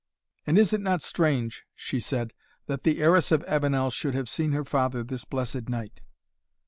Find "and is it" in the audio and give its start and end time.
0.47-0.81